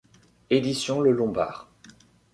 [0.49, 1.69] Édition Le Lombard.